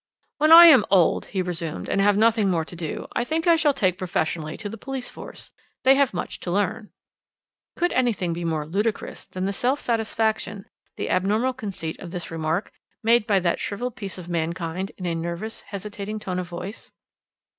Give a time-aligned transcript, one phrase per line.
[0.39, 3.55] "When I am old," he resumed, "and have nothing more to do, I think I
[3.55, 5.51] shall take professionally to the police force;
[5.83, 6.89] they have much to learn."
[7.75, 12.71] Could anything be more ludicrous than the self satisfaction, the abnormal conceit of this remark,
[13.03, 16.91] made by that shrivelled piece of mankind, in a nervous, hesitating tone of voice?